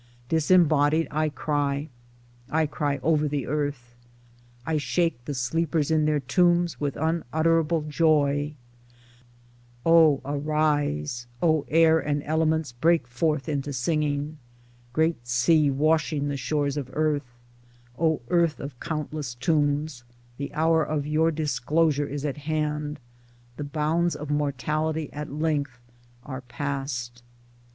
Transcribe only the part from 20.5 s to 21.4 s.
hour of your